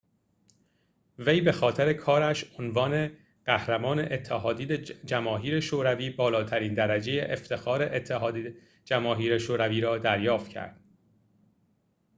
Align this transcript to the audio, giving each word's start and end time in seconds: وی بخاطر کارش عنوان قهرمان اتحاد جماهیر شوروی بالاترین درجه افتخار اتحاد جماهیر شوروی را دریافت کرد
وی 1.19 1.41
بخاطر 1.41 1.93
کارش 1.93 2.59
عنوان 2.59 3.11
قهرمان 3.45 3.99
اتحاد 3.99 4.61
جماهیر 5.05 5.59
شوروی 5.59 6.09
بالاترین 6.09 6.73
درجه 6.73 7.27
افتخار 7.29 7.83
اتحاد 7.95 8.35
جماهیر 8.85 9.37
شوروی 9.37 9.81
را 9.81 9.97
دریافت 9.97 10.47
کرد 10.49 10.81